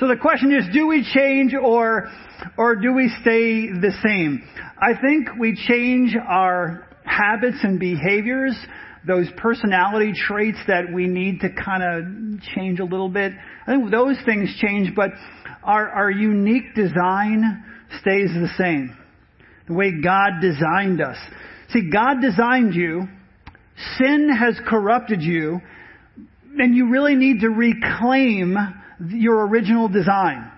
[0.00, 2.08] So the question is, do we change or,
[2.56, 4.42] or do we stay the same?
[4.80, 8.56] I think we change our habits and behaviors,
[9.06, 13.32] those personality traits that we need to kind of change a little bit.
[13.66, 15.10] I think those things change, but
[15.62, 17.62] our, our unique design
[18.00, 18.96] stays the same.
[19.68, 21.18] The way God designed us.
[21.74, 23.06] See, God designed you.
[23.98, 25.60] Sin has corrupted you.
[26.56, 28.56] And you really need to reclaim
[29.08, 30.50] your original design.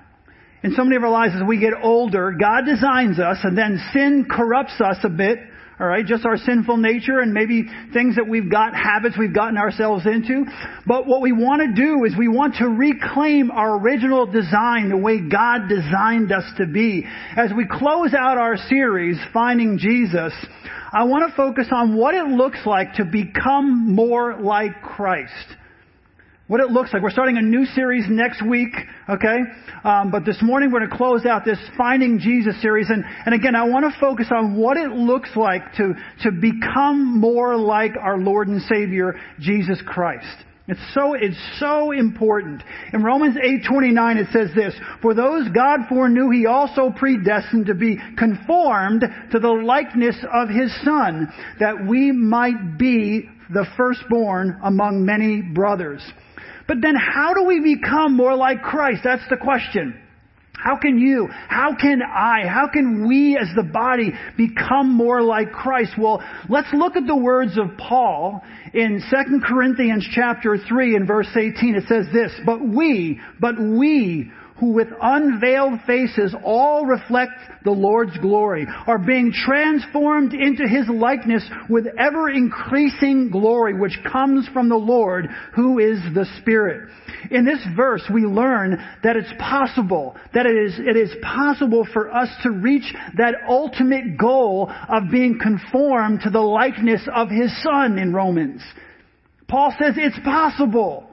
[0.63, 3.83] In so many of our lives, as we get older, God designs us, and then
[3.93, 5.39] sin corrupts us a bit.
[5.81, 9.57] All right, just our sinful nature and maybe things that we've got, habits we've gotten
[9.57, 10.45] ourselves into.
[10.87, 14.97] But what we want to do is we want to reclaim our original design, the
[14.97, 17.05] way God designed us to be.
[17.37, 20.33] As we close out our series, Finding Jesus,
[20.93, 25.57] I want to focus on what it looks like to become more like Christ
[26.53, 27.03] what it looks like.
[27.03, 28.75] We're starting a new series next week,
[29.09, 29.39] okay?
[29.85, 32.91] Um, but this morning we're going to close out this Finding Jesus series.
[32.91, 35.95] And, and again, I want to focus on what it looks like to,
[36.25, 40.27] to become more like our Lord and Savior, Jesus Christ.
[40.69, 42.63] It's so, it's so important.
[42.93, 47.99] In Romans 8:29 it says this, "For those God foreknew he also predestined to be
[48.19, 49.01] conformed
[49.31, 56.03] to the likeness of his son, that we might be the firstborn among many brothers."
[56.67, 59.01] But then how do we become more like Christ?
[59.05, 59.99] That's the question.
[60.63, 65.51] How can you, how can I, how can we as the body become more like
[65.51, 65.95] Christ?
[65.99, 68.41] Well, let's look at the words of Paul
[68.73, 71.75] in 2 Corinthians chapter 3 and verse 18.
[71.75, 74.31] It says this, but we, but we
[74.63, 77.33] who with unveiled faces all reflect
[77.65, 84.47] the Lord's glory, are being transformed into His likeness with ever increasing glory, which comes
[84.53, 85.27] from the Lord,
[85.57, 86.89] who is the Spirit.
[87.33, 92.15] In this verse, we learn that it's possible, that it is, it is possible for
[92.15, 97.99] us to reach that ultimate goal of being conformed to the likeness of His Son
[97.99, 98.63] in Romans.
[99.49, 101.09] Paul says it's possible.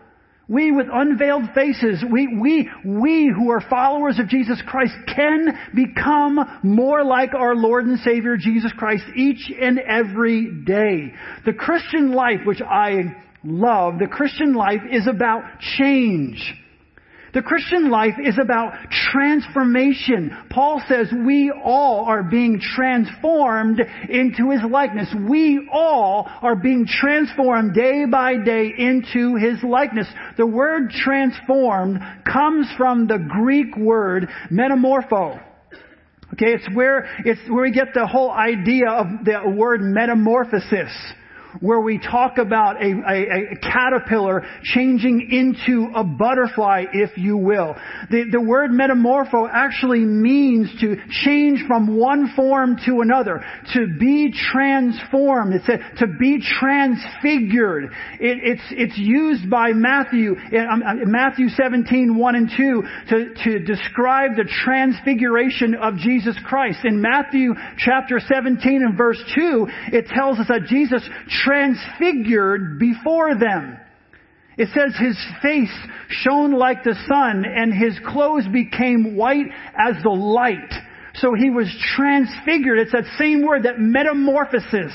[0.50, 6.40] We with unveiled faces, we, we, we who are followers of Jesus Christ can become
[6.64, 11.14] more like our Lord and Savior Jesus Christ each and every day.
[11.46, 15.44] The Christian life, which I love, the Christian life is about
[15.78, 16.56] change.
[17.34, 18.74] The Christian life is about
[19.12, 20.36] transformation.
[20.50, 25.14] Paul says we all are being transformed into His likeness.
[25.28, 30.08] We all are being transformed day by day into His likeness.
[30.38, 32.00] The word transformed
[32.32, 35.44] comes from the Greek word metamorpho.
[36.34, 40.92] Okay, it's where, it's where we get the whole idea of the word metamorphosis
[41.60, 47.76] where we talk about a, a, a, caterpillar changing into a butterfly, if you will.
[48.10, 53.44] The, the word metamorpho actually means to change from one form to another,
[53.74, 55.56] to be transformed.
[55.56, 57.86] It's a, to be transfigured.
[58.20, 63.60] It, it's, it's used by Matthew, um, uh, Matthew 17, 1 and 2, to, to
[63.60, 66.80] describe the transfiguration of Jesus Christ.
[66.84, 71.08] In Matthew chapter 17 and verse 2, it tells us that Jesus
[71.44, 73.78] transfigured before them.
[74.58, 75.74] It says his face
[76.10, 79.46] shone like the sun and his clothes became white
[79.78, 80.74] as the light.
[81.16, 82.80] So he was transfigured.
[82.80, 84.94] It's that same word, that metamorphosis.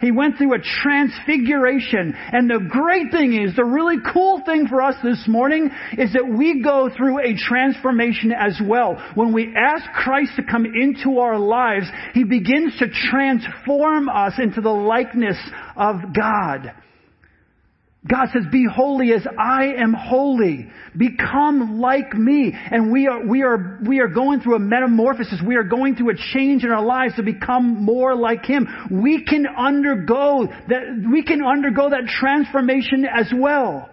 [0.00, 2.14] He went through a transfiguration.
[2.16, 6.28] And the great thing is, the really cool thing for us this morning is that
[6.28, 9.02] we go through a transformation as well.
[9.14, 14.60] When we ask Christ to come into our lives, He begins to transform us into
[14.60, 15.38] the likeness
[15.76, 16.72] of God.
[18.08, 20.68] God says, be holy as I am holy.
[20.96, 22.52] Become like me.
[22.54, 25.40] And we are, we are, we are going through a metamorphosis.
[25.44, 28.68] We are going through a change in our lives to become more like Him.
[28.90, 33.90] We can undergo that, we can undergo that transformation as well.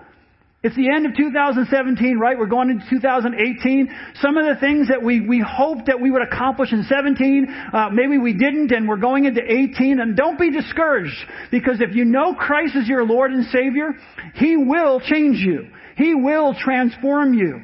[0.63, 2.39] It's the end of 2017, right?
[2.39, 3.89] We're going into 2018.
[4.21, 7.89] Some of the things that we, we hoped that we would accomplish in 17, uh,
[7.91, 9.99] maybe we didn't, and we're going into 18.
[9.99, 11.17] And don't be discouraged,
[11.51, 13.89] because if you know Christ is your Lord and Savior,
[14.35, 15.67] He will change you.
[15.97, 17.63] He will transform you.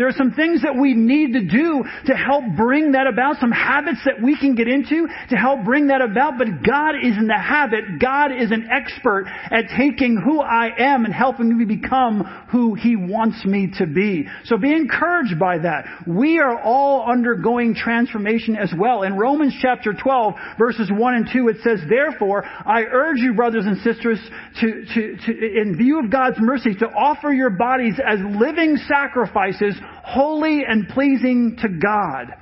[0.00, 3.50] There are some things that we need to do to help bring that about, some
[3.50, 7.26] habits that we can get into to help bring that about, but God is in
[7.26, 12.24] the habit, God is an expert at taking who I am and helping me become
[12.50, 14.26] who He wants me to be.
[14.44, 15.84] So be encouraged by that.
[16.06, 19.02] We are all undergoing transformation as well.
[19.02, 23.66] In Romans chapter 12, verses 1 and 2, it says, Therefore, I urge you, brothers
[23.66, 24.18] and sisters,
[24.62, 29.74] to, to, to in view of God's mercy, to offer your bodies as living sacrifices
[30.04, 32.34] holy and pleasing to God.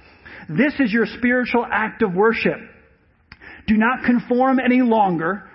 [0.48, 2.58] This is your spiritual act of worship.
[3.66, 5.48] Do not conform any longer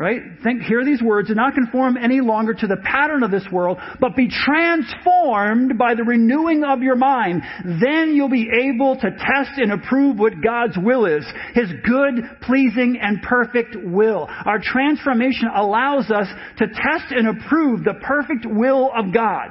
[0.00, 0.22] Right?
[0.42, 3.76] Think, hear these words, do not conform any longer to the pattern of this world,
[4.00, 7.42] but be transformed by the renewing of your mind.
[7.82, 11.22] Then you'll be able to test and approve what God's will is.
[11.52, 14.26] His good, pleasing, and perfect will.
[14.46, 19.48] Our transformation allows us to test and approve the perfect will of God.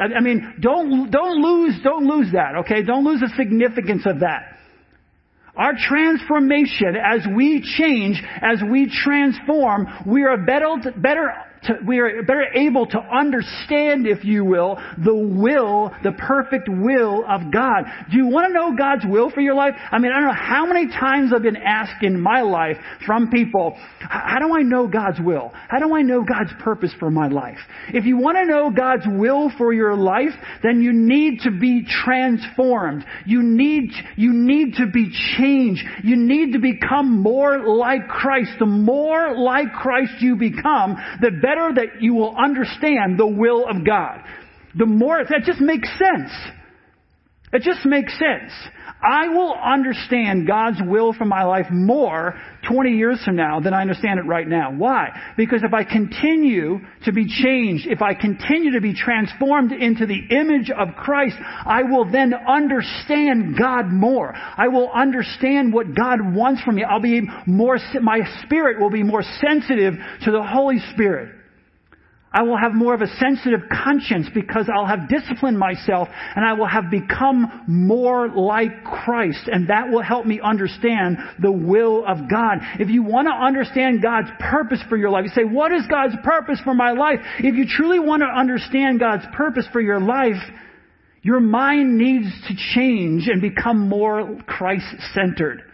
[0.00, 2.82] I mean, don't, don't lose, don't lose that, okay?
[2.82, 4.56] Don't lose the significance of that.
[5.56, 11.30] Our transformation, as we change, as we transform, we are better, better
[11.64, 17.24] to, we are better able to understand, if you will, the will, the perfect will
[17.28, 17.84] of God.
[18.10, 19.74] Do you want to know God's will for your life?
[19.90, 22.76] I mean, I don't know how many times I've been asked in my life
[23.06, 25.52] from people, how do I know God's will?
[25.68, 27.58] How do I know God's purpose for my life?
[27.88, 31.84] If you want to know God's will for your life, then you need to be
[31.84, 33.04] transformed.
[33.26, 35.82] You need, you need to be changed.
[36.02, 38.52] You need to become more like Christ.
[38.58, 43.66] The more like Christ you become, the better better that you will understand the will
[43.68, 44.20] of God.
[44.76, 46.30] The more, that just makes sense.
[47.52, 48.52] It just makes sense.
[49.02, 52.38] I will understand God's will for my life more
[52.68, 54.72] 20 years from now than I understand it right now.
[54.72, 55.08] Why?
[55.36, 60.20] Because if I continue to be changed, if I continue to be transformed into the
[60.30, 64.32] image of Christ, I will then understand God more.
[64.34, 66.84] I will understand what God wants from me.
[66.84, 69.94] I'll be more, my spirit will be more sensitive
[70.24, 71.39] to the Holy Spirit.
[72.32, 76.52] I will have more of a sensitive conscience because I'll have disciplined myself and I
[76.52, 82.30] will have become more like Christ and that will help me understand the will of
[82.30, 82.58] God.
[82.78, 86.14] If you want to understand God's purpose for your life, you say, what is God's
[86.22, 87.18] purpose for my life?
[87.40, 90.40] If you truly want to understand God's purpose for your life,
[91.22, 95.64] your mind needs to change and become more Christ-centered.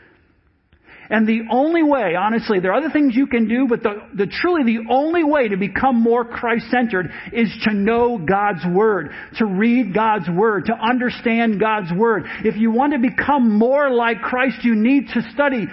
[1.09, 4.27] And the only way, honestly, there are other things you can do, but the, the
[4.27, 9.95] truly the only way to become more Christ-centered is to know God's Word, to read
[9.95, 12.25] God's Word, to understand God's Word.
[12.45, 15.67] If you want to become more like Christ, you need to study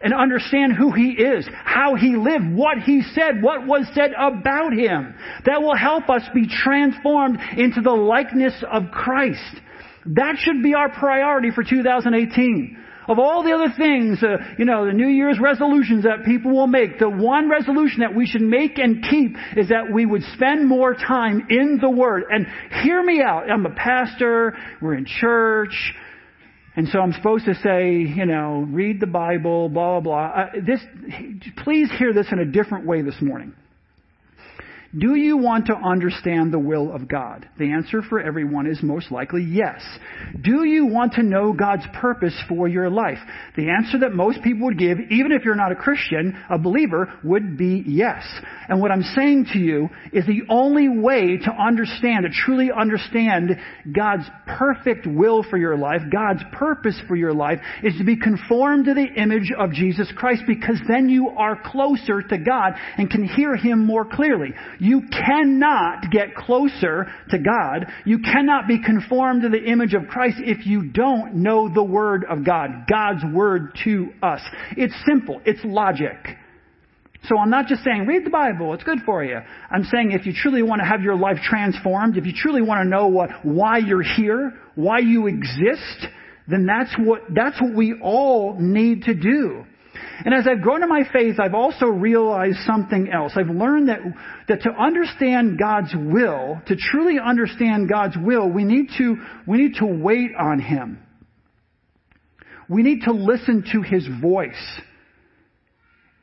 [0.00, 4.72] and understand who He is, how He lived, what He said, what was said about
[4.72, 5.14] Him.
[5.46, 9.60] That will help us be transformed into the likeness of Christ.
[10.06, 12.78] That should be our priority for 2018.
[13.08, 16.66] Of all the other things, uh, you know, the New Year's resolutions that people will
[16.66, 20.68] make, the one resolution that we should make and keep is that we would spend
[20.68, 22.24] more time in the Word.
[22.30, 22.46] And
[22.82, 23.50] hear me out.
[23.50, 24.56] I'm a pastor.
[24.80, 25.94] We're in church.
[26.74, 30.42] And so I'm supposed to say, you know, read the Bible, blah, blah, blah.
[30.42, 30.80] Uh, this,
[31.64, 33.52] please hear this in a different way this morning.
[34.98, 37.48] Do you want to understand the will of God?
[37.58, 39.80] The answer for everyone is most likely yes.
[40.38, 43.16] Do you want to know God's purpose for your life?
[43.56, 47.10] The answer that most people would give, even if you're not a Christian, a believer,
[47.24, 48.22] would be yes.
[48.72, 53.50] And what I'm saying to you is the only way to understand, to truly understand
[53.94, 58.86] God's perfect will for your life, God's purpose for your life, is to be conformed
[58.86, 63.24] to the image of Jesus Christ because then you are closer to God and can
[63.24, 64.54] hear Him more clearly.
[64.80, 67.84] You cannot get closer to God.
[68.06, 72.24] You cannot be conformed to the image of Christ if you don't know the Word
[72.24, 74.40] of God, God's Word to us.
[74.78, 75.42] It's simple.
[75.44, 76.38] It's logic.
[77.28, 79.38] So I'm not just saying, read the Bible, it's good for you.
[79.70, 82.84] I'm saying if you truly want to have your life transformed, if you truly want
[82.84, 86.06] to know what, why you're here, why you exist,
[86.48, 89.64] then that's what, that's what we all need to do.
[90.24, 93.32] And as I've grown in my faith, I've also realized something else.
[93.36, 94.00] I've learned that,
[94.48, 99.74] that to understand God's will, to truly understand God's will, we need to, we need
[99.76, 100.98] to wait on Him.
[102.68, 104.80] We need to listen to His voice.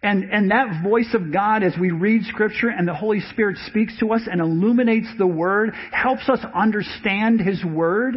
[0.01, 3.97] And, and that voice of God, as we read Scripture and the Holy Spirit speaks
[3.99, 8.15] to us and illuminates the Word, helps us understand His Word,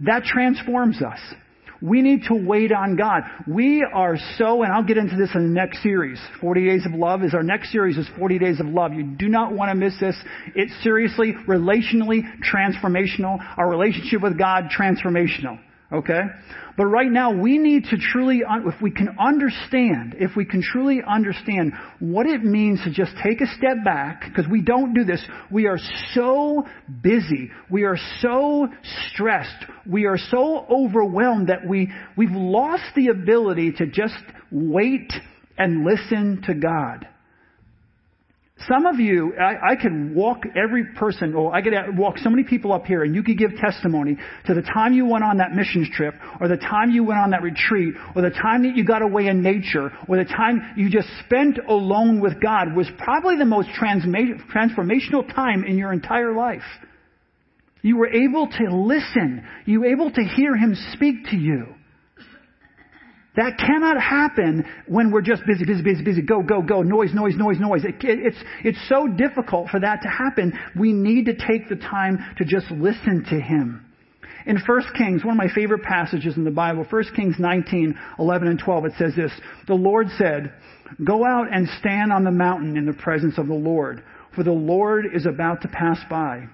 [0.00, 1.18] that transforms us.
[1.80, 3.22] We need to wait on God.
[3.46, 6.20] We are so, and I'll get into this in the next series.
[6.40, 8.92] 40 Days of Love is our next series is 40 Days of Love.
[8.92, 10.16] You do not want to miss this.
[10.56, 13.38] It's seriously, relationally transformational.
[13.56, 15.60] Our relationship with God, transformational.
[15.90, 16.20] Okay?
[16.76, 21.00] But right now, we need to truly, if we can understand, if we can truly
[21.06, 25.24] understand what it means to just take a step back, because we don't do this.
[25.50, 25.78] We are
[26.12, 26.66] so
[27.02, 27.50] busy.
[27.70, 28.68] We are so
[29.10, 29.64] stressed.
[29.86, 34.14] We are so overwhelmed that we, we've lost the ability to just
[34.52, 35.12] wait
[35.56, 37.08] and listen to God.
[38.66, 42.42] Some of you, I, I could walk every person, or I could walk so many
[42.42, 45.52] people up here, and you could give testimony to the time you went on that
[45.52, 48.84] missions trip, or the time you went on that retreat, or the time that you
[48.84, 53.36] got away in nature, or the time you just spent alone with God was probably
[53.36, 56.62] the most transformational time in your entire life.
[57.82, 59.46] You were able to listen.
[59.66, 61.74] You were able to hear Him speak to you.
[63.38, 67.36] That cannot happen when we're just busy, busy, busy, busy, go, go, go, noise, noise,
[67.36, 67.84] noise, noise.
[67.84, 70.58] It, it, it's, it's so difficult for that to happen.
[70.76, 73.86] We need to take the time to just listen to Him.
[74.44, 78.48] In 1 Kings, one of my favorite passages in the Bible, 1 Kings 19, 11
[78.48, 79.30] and 12, it says this,
[79.68, 80.52] The Lord said,
[81.04, 84.02] Go out and stand on the mountain in the presence of the Lord,
[84.34, 86.48] for the Lord is about to pass by.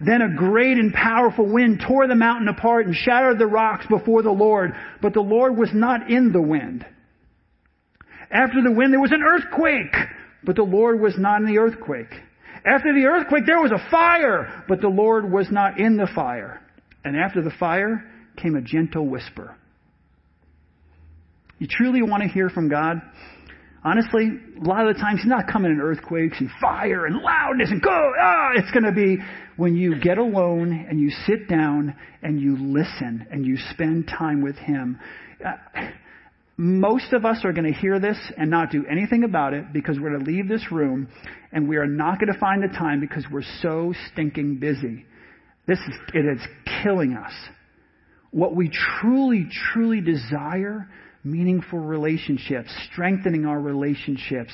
[0.00, 4.22] Then a great and powerful wind tore the mountain apart and shattered the rocks before
[4.22, 6.86] the Lord, but the Lord was not in the wind.
[8.30, 9.94] After the wind there was an earthquake,
[10.42, 12.12] but the Lord was not in the earthquake.
[12.64, 16.62] After the earthquake there was a fire, but the Lord was not in the fire.
[17.04, 18.04] And after the fire
[18.36, 19.54] came a gentle whisper.
[21.58, 23.02] You truly want to hear from God?
[23.82, 24.28] Honestly,
[24.60, 27.80] a lot of the times He's not coming in earthquakes and fire and loudness and
[27.80, 29.16] go, ah, it's going to be
[29.56, 34.42] when you get alone and you sit down and you listen and you spend time
[34.42, 34.98] with Him.
[35.44, 35.52] Uh,
[36.58, 39.98] most of us are going to hear this and not do anything about it because
[39.98, 41.08] we're going to leave this room
[41.52, 45.06] and we are not going to find the time because we're so stinking busy.
[45.66, 46.40] This is, it is
[46.82, 47.32] killing us.
[48.30, 48.70] What we
[49.00, 50.86] truly, truly desire
[51.22, 54.52] meaningful relationships, strengthening our relationships,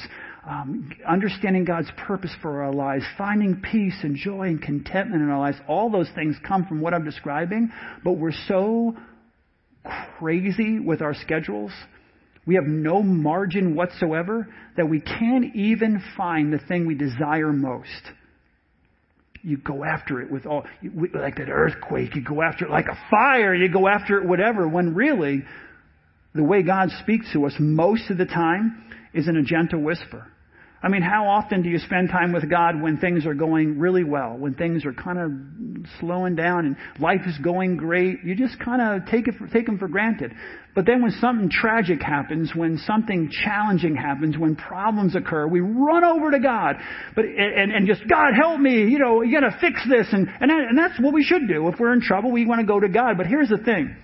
[0.49, 5.39] um, understanding God's purpose for our lives, finding peace and joy and contentment in our
[5.39, 5.59] lives.
[5.69, 7.71] All those things come from what I'm describing,
[8.05, 8.97] but we're so
[10.19, 11.73] crazy with our schedules.
[12.47, 17.91] We have no margin whatsoever that we can't even find the thing we desire most.
[19.43, 20.65] You go after it with all,
[21.15, 24.67] like that earthquake, you go after it like a fire, you go after it whatever,
[24.67, 25.45] when really
[26.37, 30.26] the way God speaks to us most of the time is in a gentle whisper.
[30.83, 34.05] I mean, how often do you spend time with God when things are going really
[34.05, 38.19] well, when things are kind of slowing down and life is going great?
[38.25, 40.33] You just kind of take it for, take them for granted.
[40.75, 46.05] But then when something tragic happens, when something challenging happens, when problems occur, we run
[46.05, 46.76] over to God,
[47.16, 50.28] but and, and just God help me, you know, you got to fix this, and
[50.40, 51.66] and, that, and that's what we should do.
[51.69, 53.16] If we're in trouble, we want to go to God.
[53.16, 53.97] But here's the thing.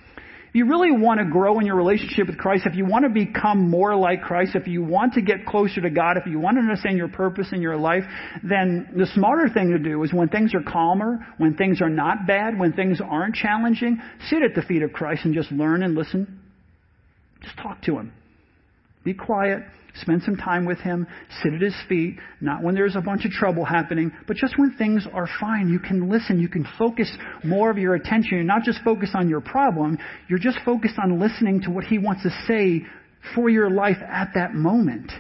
[0.53, 3.09] If you really want to grow in your relationship with Christ, if you want to
[3.09, 6.59] become more like Christ, if you want to get closer to God, if you want
[6.59, 8.03] to understand your purpose in your life,
[8.43, 12.27] then the smarter thing to do is when things are calmer, when things are not
[12.27, 15.95] bad, when things aren't challenging, sit at the feet of Christ and just learn and
[15.95, 16.39] listen.
[17.41, 18.13] Just talk to Him.
[19.05, 19.63] Be quiet.
[20.01, 21.07] Spend some time with Him.
[21.43, 22.17] Sit at His feet.
[22.41, 25.69] Not when there's a bunch of trouble happening, but just when things are fine.
[25.69, 26.41] You can listen.
[26.41, 27.11] You can focus
[27.45, 28.31] more of your attention.
[28.37, 29.99] You're not just focused on your problem.
[30.29, 32.87] You're just focused on listening to what He wants to say
[33.35, 35.13] for your life at that moment.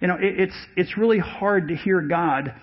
[0.00, 2.54] You know, it's, it's really hard to hear God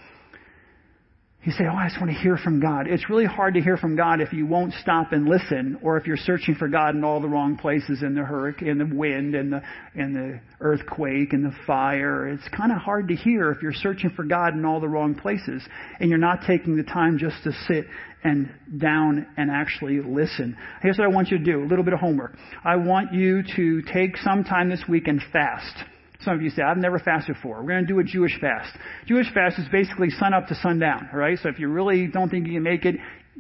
[1.43, 2.85] you say, Oh, I just want to hear from God.
[2.87, 6.05] It's really hard to hear from God if you won't stop and listen, or if
[6.05, 9.33] you're searching for God in all the wrong places in the hurricane, in the wind,
[9.33, 9.61] and the,
[9.95, 12.27] and the earthquake, and the fire.
[12.27, 15.15] It's kind of hard to hear if you're searching for God in all the wrong
[15.15, 15.63] places,
[15.99, 17.85] and you're not taking the time just to sit
[18.23, 20.55] and down and actually listen.
[20.83, 22.37] Here's what I want you to do a little bit of homework.
[22.63, 25.90] I want you to take some time this week and fast.
[26.23, 27.61] Some of you say, I've never fasted before.
[27.61, 28.75] We're going to do a Jewish fast.
[29.07, 31.37] Jewish fast is basically sun up to sundown, right?
[31.41, 32.95] So if you really don't think you can make it,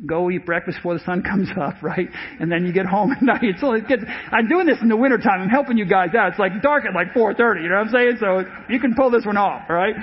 [0.05, 2.07] go eat breakfast before the sun comes up, right?
[2.39, 3.55] And then you get home at night.
[3.59, 5.41] So it gets, I'm doing this in the wintertime.
[5.41, 6.29] I'm helping you guys out.
[6.29, 8.17] It's like dark at like 4.30, you know what I'm saying?
[8.19, 9.95] So you can pull this one off, alright?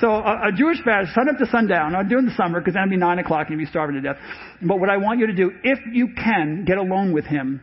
[0.00, 1.96] So a, a, Jewish fast, sun up to sundown.
[1.96, 4.02] I'm doing the summer because then it'll be 9 o'clock and you'll be starving to
[4.02, 4.18] death.
[4.62, 7.60] But what I want you to do, if you can, get alone with him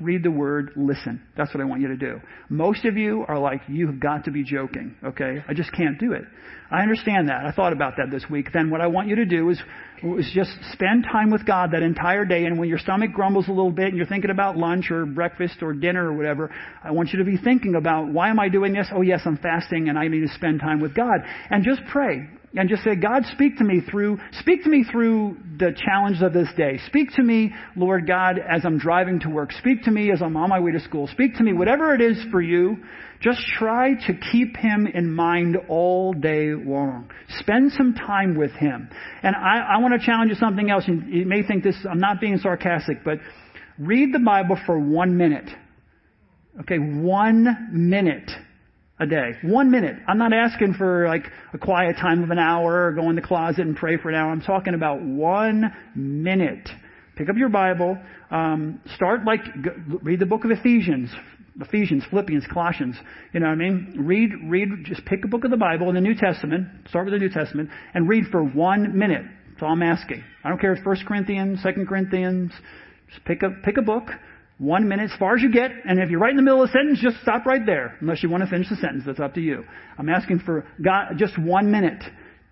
[0.00, 1.22] read the word, listen.
[1.36, 2.20] That's what I want you to do.
[2.48, 5.44] Most of you are like, you have got to be joking, okay?
[5.48, 6.22] I just can't do it.
[6.70, 7.44] I understand that.
[7.44, 8.48] I thought about that this week.
[8.52, 9.60] Then what I want you to do is,
[10.02, 13.52] is just spend time with God that entire day, and when your stomach grumbles a
[13.52, 17.10] little bit and you're thinking about lunch or breakfast or dinner or whatever, I want
[17.12, 18.88] you to be thinking about, why am I doing this?
[18.94, 21.20] Oh yes, I'm fasting and I need to spend time with God.
[21.50, 25.36] And just pray and just say, God, speak to me through, speak to me through
[25.58, 26.80] the challenge of this day.
[26.86, 29.52] Speak to me, Lord God, as I'm driving to work.
[29.52, 31.06] Speak to me as I'm on my way to school.
[31.06, 32.78] Speak to me, whatever it is for you.
[33.20, 37.10] Just try to keep Him in mind all day long.
[37.38, 38.88] Spend some time with Him.
[39.22, 40.84] And I, I want to challenge you something else.
[40.88, 43.18] And you may think this, I'm not being sarcastic, but
[43.78, 45.48] read the Bible for one minute.
[46.62, 48.28] Okay, one minute.
[49.00, 49.32] A day.
[49.42, 49.96] One minute.
[50.06, 53.22] I'm not asking for like a quiet time of an hour or go in the
[53.22, 54.30] closet and pray for an hour.
[54.30, 56.68] I'm talking about one minute.
[57.16, 57.98] Pick up your Bible.
[58.30, 59.40] Um, start like,
[60.02, 61.10] read the book of Ephesians.
[61.60, 62.96] Ephesians, Philippians, Colossians.
[63.32, 63.94] You know what I mean?
[63.98, 66.68] Read, read, just pick a book of the Bible in the New Testament.
[66.88, 69.24] Start with the New Testament and read for one minute.
[69.50, 70.22] That's all I'm asking.
[70.44, 72.52] I don't care if it's 1 Corinthians, Second Corinthians.
[73.10, 74.08] Just pick a, pick a book
[74.60, 76.68] one minute, as far as you get, and if you're right in the middle of
[76.68, 77.96] a sentence, just stop right there.
[78.02, 79.64] Unless you want to finish the sentence, that's up to you.
[79.98, 82.02] I'm asking for God, just one minute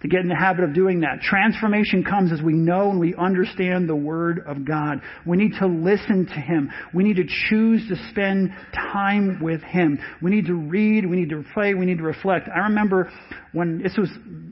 [0.00, 1.20] to get in the habit of doing that.
[1.20, 5.02] Transformation comes as we know and we understand the Word of God.
[5.26, 6.70] We need to listen to Him.
[6.94, 9.98] We need to choose to spend time with Him.
[10.22, 12.48] We need to read, we need to pray, we need to reflect.
[12.48, 13.12] I remember
[13.52, 14.08] when, this was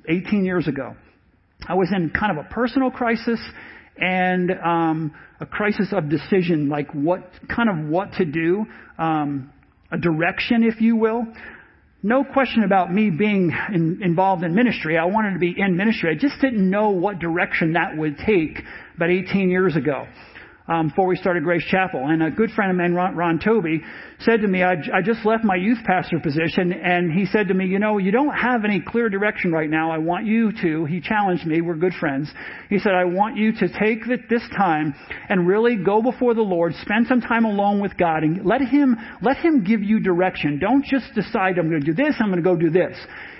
[0.07, 0.95] 18 years ago,
[1.67, 3.41] I was in kind of a personal crisis
[3.99, 8.67] and um, a crisis of decision, like what kind of what to do,
[8.99, 9.53] um,
[9.93, 11.25] a direction, if you will.
[12.03, 14.97] No question about me being in, involved in ministry.
[14.99, 16.11] I wanted to be in ministry.
[16.11, 18.63] I just didn't know what direction that would take
[18.97, 20.07] about 18 years ago
[20.69, 22.05] um, before we started Grace Chapel.
[22.07, 23.83] And a good friend of mine, Ron, Ron Toby,
[24.21, 27.55] said to me, I, I just left my youth pastor position, and he said to
[27.55, 29.91] me, you know, you don't have any clear direction right now.
[29.91, 32.31] I want you to, he challenged me, we're good friends.
[32.71, 34.95] He said, I want you to take this time
[35.29, 38.97] and really go before the Lord, spend some time alone with God, and let Him,
[39.21, 40.59] let Him give you direction.
[40.59, 42.97] Don't just decide, I'm going to do this, I'm going to go do this.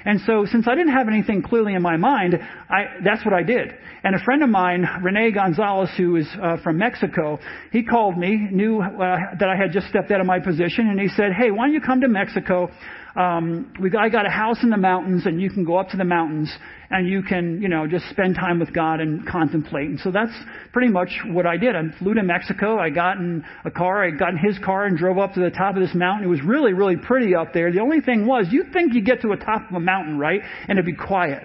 [0.07, 2.35] And so, since I didn't have anything clearly in my mind,
[2.71, 3.73] I, that's what I did.
[4.05, 7.41] And a friend of mine, Rene Gonzalez, who is uh, from Mexico,
[7.73, 11.01] he called me, knew uh, that I had just stepped out of my position, and
[11.01, 12.71] he said, "Hey, why don't you come to Mexico?
[13.17, 15.97] Um, we I got a house in the mountains, and you can go up to
[15.97, 16.53] the mountains
[16.91, 19.89] and you can, you know, just spend time with God and contemplate.
[19.89, 20.33] And so that's
[20.73, 21.75] pretty much what I did.
[21.75, 22.79] I flew to Mexico.
[22.79, 24.05] I got in a car.
[24.05, 26.27] I got in his car and drove up to the top of this mountain.
[26.27, 27.73] It was really, really pretty up there.
[27.73, 30.41] The only thing was, you'd think you'd get to the top of a mountain, right?
[30.69, 31.43] And it'd be quiet.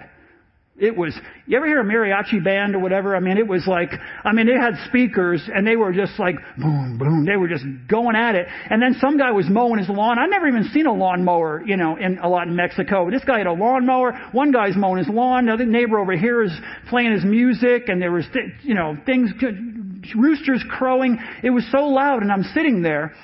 [0.82, 3.14] It was, you ever hear a mariachi band or whatever?
[3.14, 3.90] I mean, it was like,
[4.24, 7.24] I mean, they had speakers and they were just like, boom, boom.
[7.24, 8.48] They were just going at it.
[8.68, 10.18] And then some guy was mowing his lawn.
[10.18, 13.08] I've never even seen a lawnmower, you know, in a lot in Mexico.
[13.12, 14.12] This guy had a lawnmower.
[14.32, 15.44] One guy's mowing his lawn.
[15.44, 16.52] Another neighbor over here is
[16.88, 18.24] playing his music and there was,
[18.62, 19.30] you know, things,
[20.16, 21.16] roosters crowing.
[21.44, 23.14] It was so loud and I'm sitting there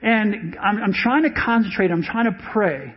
[0.00, 1.90] and I'm, I'm trying to concentrate.
[1.90, 2.94] I'm trying to pray.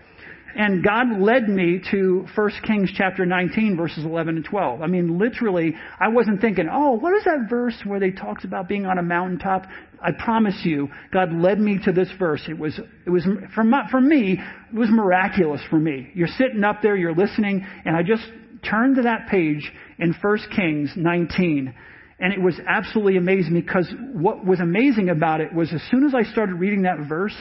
[0.56, 4.82] And God led me to 1 Kings chapter 19 verses 11 and 12.
[4.82, 8.68] I mean, literally, I wasn't thinking, oh, what is that verse where they talks about
[8.68, 9.66] being on a mountaintop?
[10.02, 12.44] I promise you, God led me to this verse.
[12.48, 14.40] It was, it was, for, my, for me,
[14.72, 16.10] it was miraculous for me.
[16.14, 18.24] You're sitting up there, you're listening, and I just
[18.70, 21.74] turned to that page in 1 Kings 19.
[22.20, 26.14] And it was absolutely amazing because what was amazing about it was as soon as
[26.14, 27.36] I started reading that verse,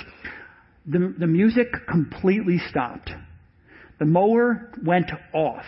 [0.87, 3.11] the, the music completely stopped.
[3.99, 5.65] The mower went off.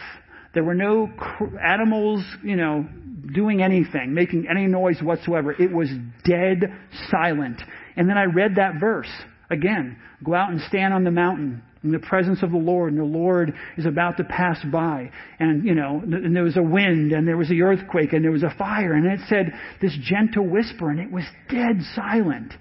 [0.54, 2.86] There were no cr- animals, you know,
[3.32, 5.52] doing anything, making any noise whatsoever.
[5.52, 5.88] It was
[6.24, 6.62] dead
[7.10, 7.60] silent.
[7.96, 9.10] And then I read that verse
[9.50, 9.96] again.
[10.24, 13.04] Go out and stand on the mountain in the presence of the Lord, and the
[13.04, 15.10] Lord is about to pass by.
[15.38, 18.32] And, you know, and there was a wind, and there was the earthquake, and there
[18.32, 22.54] was a fire, and it said this gentle whisper, and it was dead silent.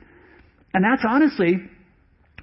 [0.73, 1.69] And that's honestly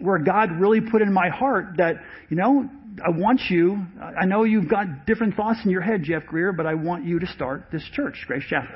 [0.00, 1.96] where God really put in my heart that,
[2.28, 2.68] you know,
[3.04, 6.66] I want you, I know you've got different thoughts in your head, Jeff Greer, but
[6.66, 8.74] I want you to start this church, Grace Chapel.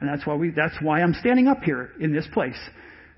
[0.00, 2.58] And that's why we, that's why I'm standing up here in this place.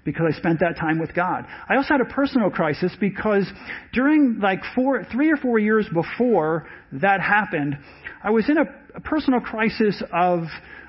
[0.04, 1.46] Because I spent that time with God.
[1.66, 3.50] I also had a personal crisis because
[3.94, 7.78] during like four, three or four years before that happened,
[8.22, 10.42] I was in a, a personal crisis of,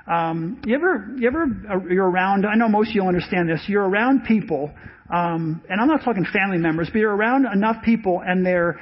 [0.06, 3.62] um, you ever, you ever, uh, you're around, I know most of you understand this,
[3.67, 4.74] you're around people
[5.10, 8.80] um, and I'm not talking family members, but you're around enough people and they're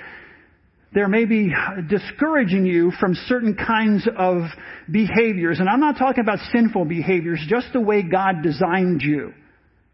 [0.94, 1.52] they're maybe
[1.90, 4.44] discouraging you from certain kinds of
[4.92, 5.60] behaviors.
[5.60, 9.34] And I'm not talking about sinful behaviors, just the way God designed you.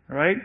[0.09, 0.35] Right?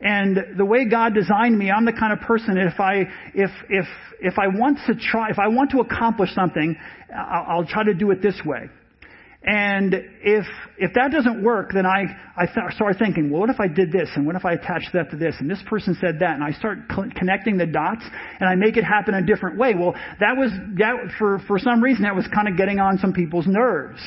[0.00, 3.02] And the way God designed me, I'm the kind of person if I,
[3.34, 3.86] if, if,
[4.20, 6.76] if I want to try, if I want to accomplish something,
[7.12, 8.70] I'll, I'll try to do it this way.
[9.50, 10.44] And if,
[10.76, 12.04] if that doesn't work, then I,
[12.36, 14.10] I th- start thinking, well, what if I did this?
[14.14, 15.36] And what if I attached that to this?
[15.40, 16.34] And this person said that.
[16.34, 18.02] And I start cl- connecting the dots
[18.40, 19.72] and I make it happen a different way.
[19.74, 23.14] Well, that was, that, for, for some reason, that was kind of getting on some
[23.14, 24.00] people's nerves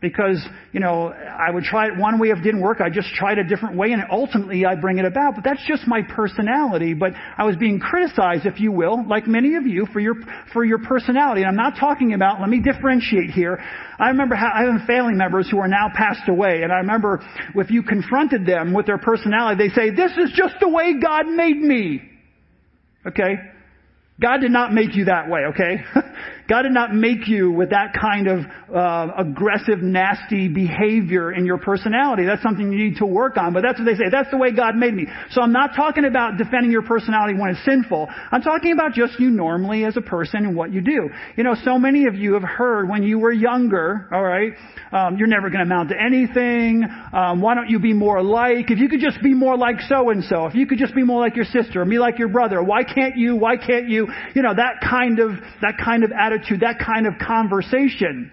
[0.00, 0.40] because,
[0.72, 3.38] you know, I would try it one way, if it didn't work, I just tried
[3.38, 5.34] a different way, and ultimately I bring it about.
[5.34, 6.94] But that's just my personality.
[6.94, 10.14] But I was being criticized, if you will, like many of you, for your,
[10.52, 11.42] for your personality.
[11.42, 13.58] And I'm not talking about, let me differentiate here.
[13.98, 17.20] I remember how, I have family members who are now passed away, and I remember
[17.56, 21.26] if you confronted them with their personality, they say, this is just the way God
[21.26, 22.02] made me.
[23.04, 23.34] Okay?
[24.20, 25.84] God did not make you that way, okay?
[26.48, 28.40] God did not make you with that kind of
[28.74, 32.24] uh, aggressive, nasty behavior in your personality.
[32.24, 33.52] That's something you need to work on.
[33.52, 34.08] But that's what they say.
[34.10, 35.06] That's the way God made me.
[35.30, 38.08] So I'm not talking about defending your personality when it's sinful.
[38.32, 41.10] I'm talking about just you normally as a person and what you do.
[41.36, 44.52] You know, so many of you have heard when you were younger, all right,
[44.90, 46.82] um, you're never going to amount to anything.
[47.12, 48.70] Um, why don't you be more like?
[48.70, 50.46] If you could just be more like so and so.
[50.46, 52.62] If you could just be more like your sister or me like your brother.
[52.62, 53.36] Why can't you?
[53.36, 54.08] Why can't you?
[54.34, 58.30] You know that kind of that kind of attitude attitude, that kind of conversation.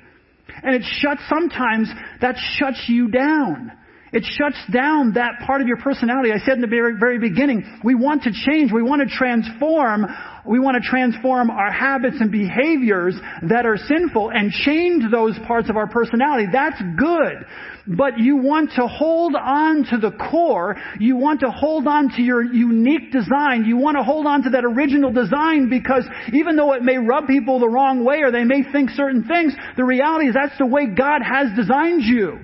[0.63, 1.89] And it shuts, sometimes
[2.21, 3.71] that shuts you down.
[4.15, 6.31] It shuts down that part of your personality.
[6.31, 8.71] I said in the very, very beginning, we want to change.
[8.71, 10.05] We want to transform.
[10.47, 13.13] We want to transform our habits and behaviors
[13.49, 16.47] that are sinful and change those parts of our personality.
[16.49, 17.45] That's good.
[17.87, 20.77] But you want to hold on to the core.
[20.97, 23.65] You want to hold on to your unique design.
[23.65, 27.27] You want to hold on to that original design because even though it may rub
[27.27, 30.65] people the wrong way or they may think certain things, the reality is that's the
[30.65, 32.39] way God has designed you.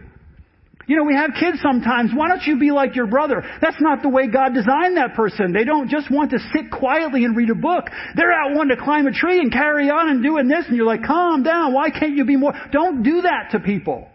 [0.88, 2.12] You know, we have kids sometimes.
[2.14, 3.44] Why don't you be like your brother?
[3.62, 5.54] That's not the way God designed that person.
[5.54, 7.86] They don't just want to sit quietly and read a book.
[8.16, 10.86] They're out wanting to climb a tree and carry on and doing this and you're
[10.86, 11.74] like, calm down.
[11.74, 12.54] Why can't you be more?
[12.72, 14.11] Don't do that to people.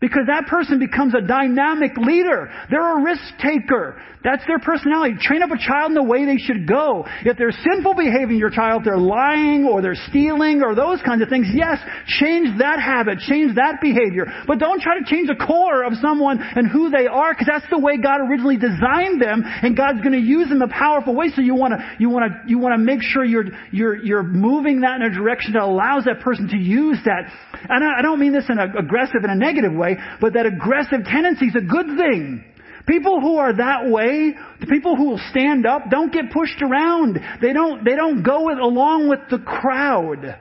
[0.00, 2.50] Because that person becomes a dynamic leader.
[2.70, 4.00] They're a risk taker.
[4.22, 5.16] That's their personality.
[5.20, 7.06] Train up a child in the way they should go.
[7.24, 11.22] If there's sinful behavior in your child, they're lying or they're stealing or those kinds
[11.22, 11.80] of things, yes,
[12.20, 14.28] change that habit, change that behavior.
[14.46, 17.68] But don't try to change the core of someone and who they are because that's
[17.70, 21.14] the way God originally designed them and God's going to use them in a powerful
[21.14, 21.32] way.
[21.34, 24.22] So you want to, you want to, you want to make sure you're, you're, you're
[24.22, 27.32] moving that in a direction that allows that person to use that.
[27.68, 29.89] And I don't mean this in an aggressive and a negative way,
[30.20, 32.44] but that aggressive tendency is a good thing.
[32.86, 37.18] People who are that way, the people who will stand up, don't get pushed around.
[37.40, 40.38] They don't, they don't go with, along with the crowd.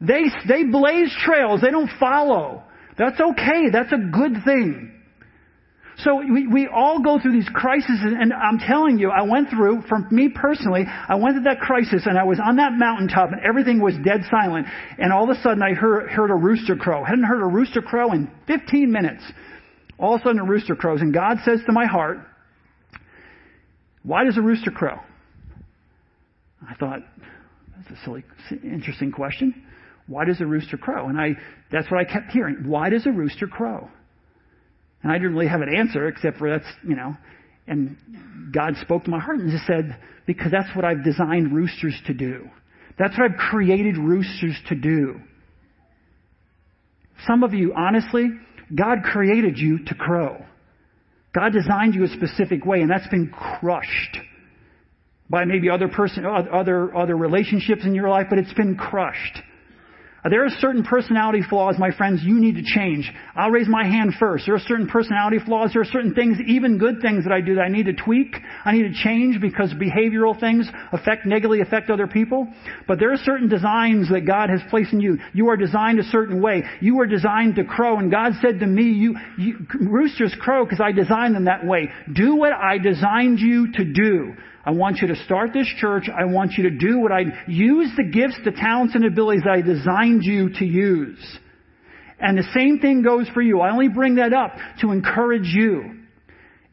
[0.00, 1.60] They, they blaze trails.
[1.60, 2.64] They don't follow.
[2.98, 3.70] That's okay.
[3.70, 4.99] That's a good thing.
[6.04, 9.82] So we, we all go through these crises, and, I'm telling you, I went through,
[9.88, 13.40] for me personally, I went through that crisis, and I was on that mountaintop, and
[13.44, 14.66] everything was dead silent,
[14.98, 17.02] and all of a sudden I heard, heard a rooster crow.
[17.02, 19.22] I hadn't heard a rooster crow in 15 minutes.
[19.98, 22.18] All of a sudden a rooster crows, and God says to my heart,
[24.02, 24.98] why does a rooster crow?
[26.66, 27.00] I thought,
[27.76, 28.24] that's a silly,
[28.64, 29.66] interesting question.
[30.06, 31.08] Why does a rooster crow?
[31.08, 31.32] And I,
[31.70, 32.64] that's what I kept hearing.
[32.66, 33.88] Why does a rooster crow?
[35.02, 37.16] And I didn't really have an answer except for that's, you know,
[37.66, 37.96] and
[38.52, 42.14] God spoke to my heart and just said, because that's what I've designed roosters to
[42.14, 42.48] do.
[42.98, 45.20] That's what I've created roosters to do.
[47.26, 48.28] Some of you, honestly,
[48.74, 50.44] God created you to crow.
[51.34, 54.18] God designed you a specific way, and that's been crushed
[55.28, 59.38] by maybe other person, other, other relationships in your life, but it's been crushed.
[60.22, 63.10] Uh, there are certain personality flaws, my friends, you need to change.
[63.34, 64.44] I'll raise my hand first.
[64.46, 65.70] There are certain personality flaws.
[65.72, 68.36] There are certain things, even good things that I do that I need to tweak.
[68.64, 72.46] I need to change because behavioral things affect, negatively affect other people.
[72.86, 75.18] But there are certain designs that God has placed in you.
[75.32, 76.64] You are designed a certain way.
[76.80, 77.98] You are designed to crow.
[77.98, 81.88] And God said to me, you, you roosters crow because I designed them that way.
[82.12, 84.34] Do what I designed you to do.
[84.64, 86.08] I want you to start this church.
[86.14, 89.62] I want you to do what I use the gifts, the talents, and abilities I
[89.62, 91.38] designed you to use.
[92.18, 93.60] And the same thing goes for you.
[93.60, 96.00] I only bring that up to encourage you.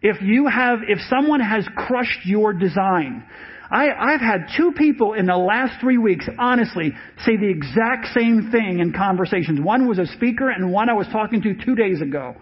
[0.02, 3.23] If you have, if someone has crushed your design,
[3.71, 6.91] I, I've had two people in the last three weeks, honestly,
[7.26, 9.60] say the exact same thing in conversations.
[9.62, 12.36] One was a speaker and one I was talking to two days ago.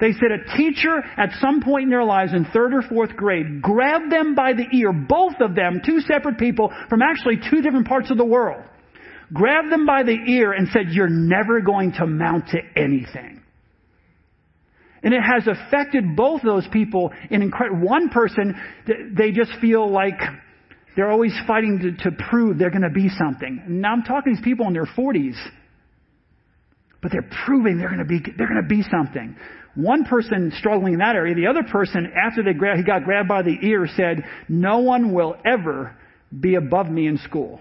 [0.00, 3.62] They said a teacher at some point in their lives in third or fourth grade
[3.62, 7.86] grabbed them by the ear, both of them, two separate people from actually two different
[7.86, 8.62] parts of the world,
[9.32, 13.42] grabbed them by the ear and said, you're never going to mount to anything.
[15.02, 18.54] And it has affected both those people in incredible, one person,
[19.16, 20.18] they just feel like
[20.96, 23.62] they're always fighting to, to prove they're going to be something.
[23.68, 25.36] Now I'm talking to these people in their 40s,
[27.02, 29.36] but they're proving they're going to be, they're going to be something.
[29.74, 33.28] One person struggling in that area, the other person, after they gra- he got grabbed
[33.28, 35.96] by the ear, said, No one will ever
[36.38, 37.60] be above me in school.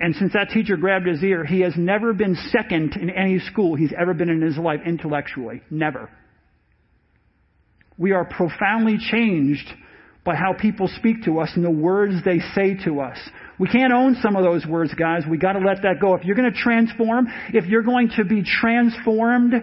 [0.00, 3.76] And since that teacher grabbed his ear, he has never been second in any school
[3.76, 5.62] he's ever been in his life intellectually.
[5.70, 6.10] Never.
[7.96, 9.68] We are profoundly changed
[10.24, 13.18] by how people speak to us and the words they say to us.
[13.60, 15.22] We can't own some of those words, guys.
[15.28, 16.14] We gotta let that go.
[16.14, 19.54] If you're gonna transform, if you're going to be transformed,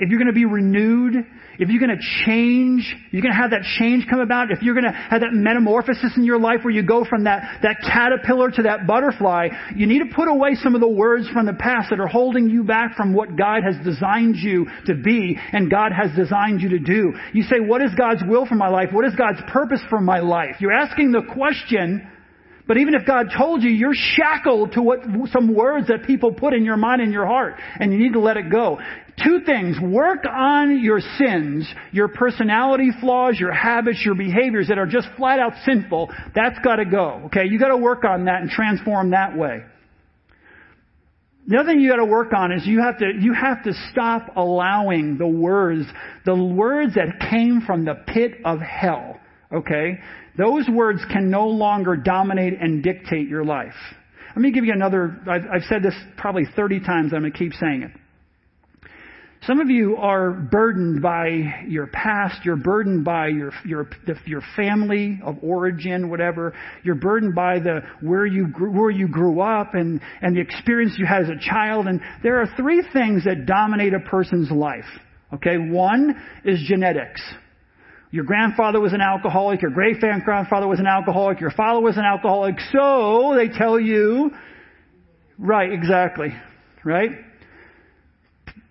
[0.00, 1.14] if you're going to be renewed,
[1.58, 4.74] if you're going to change, you're going to have that change come about, if you're
[4.74, 8.50] going to have that metamorphosis in your life where you go from that, that caterpillar
[8.50, 11.90] to that butterfly, you need to put away some of the words from the past
[11.90, 15.92] that are holding you back from what God has designed you to be and God
[15.92, 17.12] has designed you to do.
[17.34, 18.88] You say, what is God's will for my life?
[18.92, 20.56] What is God's purpose for my life?
[20.60, 22.08] You're asking the question,
[22.70, 25.00] but even if God told you, you're shackled to what
[25.32, 28.20] some words that people put in your mind and your heart, and you need to
[28.20, 28.78] let it go.
[29.24, 29.76] Two things.
[29.82, 35.40] Work on your sins, your personality flaws, your habits, your behaviors that are just flat
[35.40, 36.10] out sinful.
[36.32, 37.22] That's gotta go.
[37.24, 37.46] Okay?
[37.50, 39.64] You gotta work on that and transform that way.
[41.48, 44.36] The other thing you gotta work on is you have to, you have to stop
[44.36, 45.86] allowing the words,
[46.24, 49.18] the words that came from the pit of hell.
[49.52, 49.98] Okay?
[50.40, 53.74] Those words can no longer dominate and dictate your life.
[54.34, 57.38] Let me give you another, I've, I've said this probably 30 times, I'm going to
[57.38, 57.90] keep saying it.
[59.46, 62.44] Some of you are burdened by your past.
[62.44, 63.88] You're burdened by your your
[64.26, 66.54] your family of origin, whatever.
[66.84, 70.92] You're burdened by the where you grew, where you grew up and and the experience
[70.98, 71.86] you had as a child.
[71.86, 74.84] And there are three things that dominate a person's life.
[75.32, 77.22] Okay, one is genetics.
[78.12, 79.62] Your grandfather was an alcoholic.
[79.62, 81.40] Your great grandfather was an alcoholic.
[81.40, 82.56] Your father was an alcoholic.
[82.72, 84.32] So they tell you,
[85.38, 85.72] right?
[85.72, 86.28] Exactly,
[86.84, 87.10] right?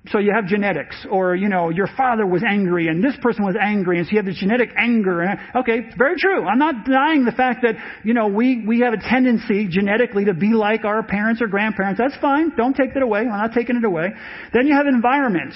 [0.07, 3.55] So you have genetics, or you know, your father was angry, and this person was
[3.61, 5.21] angry, and so you have this genetic anger.
[5.21, 6.45] And okay, very true.
[6.45, 10.33] I'm not denying the fact that you know we we have a tendency genetically to
[10.33, 11.99] be like our parents or grandparents.
[11.99, 12.55] That's fine.
[12.55, 13.19] Don't take that away.
[13.19, 14.07] I'm not taking it away.
[14.53, 15.53] Then you have environment.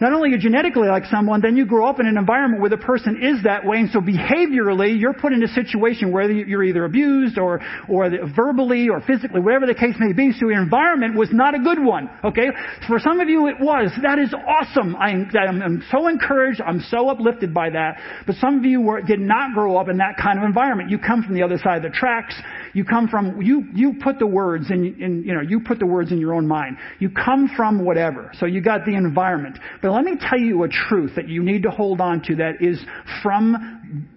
[0.00, 2.70] Not only are you genetically like someone, then you grow up in an environment where
[2.70, 6.64] the person is that way, and so behaviorally, you're put in a situation where you're
[6.64, 10.32] either abused or, or verbally or physically, whatever the case may be.
[10.32, 12.08] So your environment was not a good one.
[12.24, 12.48] Okay?
[12.88, 13.90] For some of you, it was.
[14.02, 14.96] That is awesome.
[14.96, 15.30] I am,
[15.62, 16.62] I'm so encouraged.
[16.62, 17.98] I'm so uplifted by that.
[18.26, 20.88] But some of you were, did not grow up in that kind of environment.
[20.88, 22.34] You come from the other side of the tracks.
[22.72, 25.86] You come from, you, you put the words in, in, you know, you put the
[25.86, 26.76] words in your own mind.
[26.98, 28.30] You come from whatever.
[28.38, 29.58] So you got the environment.
[29.82, 32.60] But let me tell you a truth that you need to hold on to that
[32.60, 32.80] is
[33.22, 34.08] from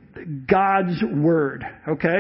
[0.48, 1.66] God's Word.
[1.88, 2.20] Okay?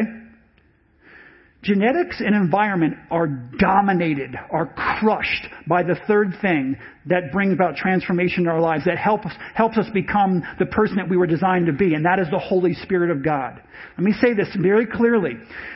[1.64, 4.68] Genetics and environment are dominated, are
[5.00, 9.78] crushed by the third thing that brings about transformation in our lives, that helps, helps
[9.78, 12.74] us become the person that we were designed to be, and that is the Holy
[12.74, 13.62] Spirit of God.
[13.98, 15.32] Let me say this very clearly.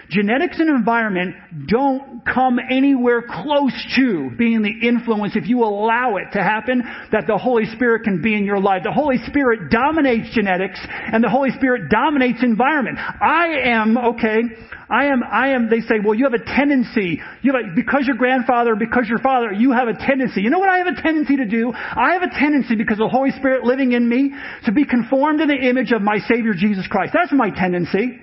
[0.09, 1.35] Genetics and environment
[1.67, 7.27] don't come anywhere close to being the influence, if you allow it to happen, that
[7.27, 8.83] the Holy Spirit can be in your life.
[8.83, 12.97] The Holy Spirit dominates genetics, and the Holy Spirit dominates environment.
[12.99, 14.41] I am, okay,
[14.89, 18.07] I am, I am, they say, well, you have a tendency, you have a, because
[18.07, 20.41] your grandfather, because your father, you have a tendency.
[20.41, 21.73] You know what I have a tendency to do?
[21.73, 24.31] I have a tendency, because the Holy Spirit living in me,
[24.65, 27.11] to be conformed to the image of my Savior Jesus Christ.
[27.13, 28.17] That's my tendency.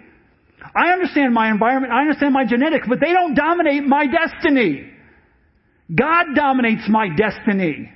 [0.75, 4.91] I understand my environment, I understand my genetics, but they don't dominate my destiny.
[5.95, 7.93] God dominates my destiny.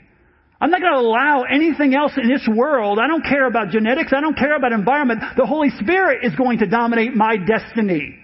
[0.60, 2.98] I'm not going to allow anything else in this world.
[2.98, 4.12] I don't care about genetics.
[4.12, 5.22] I don't care about environment.
[5.36, 8.18] The Holy Spirit is going to dominate my destiny.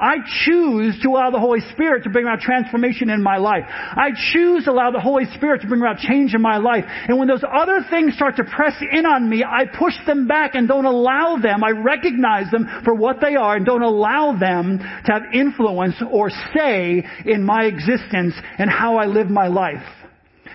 [0.00, 3.64] I choose to allow the Holy Spirit to bring about transformation in my life.
[3.68, 6.84] I choose to allow the Holy Spirit to bring about change in my life.
[6.88, 10.54] And when those other things start to press in on me, I push them back
[10.54, 11.62] and don't allow them.
[11.62, 16.30] I recognize them for what they are and don't allow them to have influence or
[16.56, 19.84] say in my existence and how I live my life.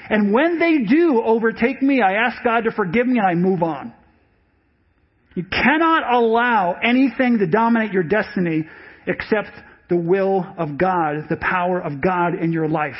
[0.09, 3.61] And when they do overtake me, I ask God to forgive me and I move
[3.61, 3.93] on.
[5.35, 8.65] You cannot allow anything to dominate your destiny
[9.07, 9.49] except
[9.89, 12.95] the will of God, the power of God in your life.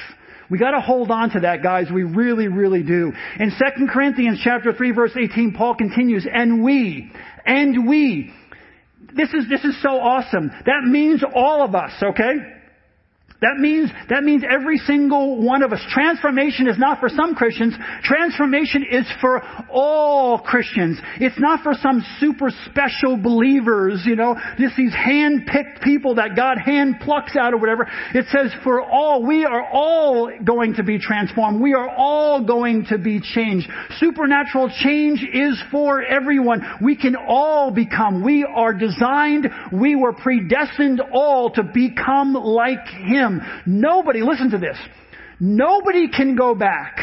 [0.50, 1.88] We gotta hold on to that, guys.
[1.92, 3.12] We really, really do.
[3.40, 7.12] In 2 Corinthians chapter 3 verse 18, Paul continues, and we,
[7.46, 8.32] and we.
[9.16, 10.52] This is, this is so awesome.
[10.66, 12.34] That means all of us, okay?
[13.42, 15.82] That means, that means every single one of us.
[15.92, 17.76] Transformation is not for some Christians.
[18.02, 20.98] Transformation is for all Christians.
[21.20, 26.58] It's not for some super special believers, you know, just these hand-picked people that God
[26.58, 27.86] hand plucks out or whatever.
[28.14, 29.26] It says for all.
[29.26, 31.62] We are all going to be transformed.
[31.62, 33.70] We are all going to be changed.
[34.00, 36.62] Supernatural change is for everyone.
[36.82, 38.24] We can all become.
[38.24, 39.50] We are designed.
[39.74, 43.35] We were predestined all to become like Him.
[43.66, 44.78] Nobody, listen to this.
[45.40, 46.98] Nobody can go back.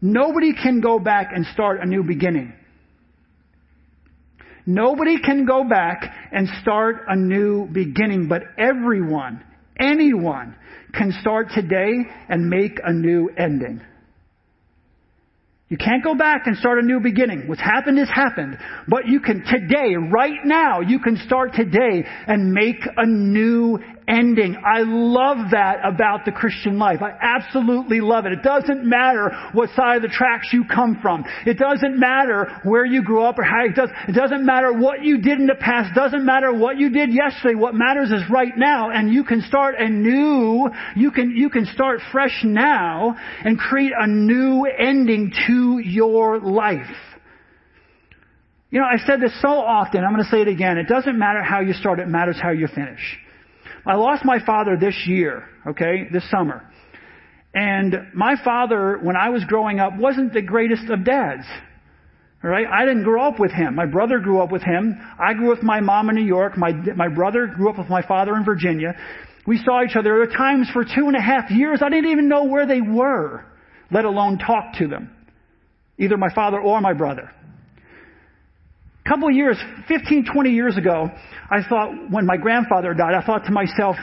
[0.00, 2.52] Nobody can go back and start a new beginning.
[4.66, 9.42] Nobody can go back and start a new beginning, but everyone,
[9.78, 10.54] anyone
[10.94, 13.80] can start today and make a new ending.
[15.72, 17.48] You can't go back and start a new beginning.
[17.48, 18.58] What's happened has happened.
[18.86, 24.56] But you can today, right now, you can start today and make a new ending.
[24.64, 27.00] I love that about the Christian life.
[27.02, 28.32] I absolutely love it.
[28.32, 31.24] It doesn't matter what side of the tracks you come from.
[31.46, 33.90] It doesn't matter where you grew up or how it does.
[34.08, 35.92] It doesn't matter what you did in the past.
[35.92, 37.54] It doesn't matter what you did yesterday.
[37.54, 41.66] What matters is right now and you can start a new, you can, you can
[41.66, 46.96] start fresh now and create a new ending to your life.
[48.70, 50.78] You know, I've said this so often, I'm going to say it again.
[50.78, 53.18] It doesn't matter how you start, it matters how you finish.
[53.84, 56.68] I lost my father this year, okay, this summer.
[57.54, 61.44] And my father, when I was growing up, wasn't the greatest of dads.
[62.42, 62.66] All right?
[62.66, 63.74] I didn't grow up with him.
[63.74, 64.98] My brother grew up with him.
[65.18, 66.56] I grew up with my mom in New York.
[66.56, 68.94] My, my brother grew up with my father in Virginia.
[69.46, 70.22] We saw each other.
[70.22, 73.44] at times for two and a half years I didn't even know where they were,
[73.90, 75.10] let alone talk to them.
[75.98, 77.30] Either my father or my brother.
[79.12, 81.10] Couple of years, 15, 20 years ago,
[81.50, 83.94] I thought, when my grandfather died, I thought to myself,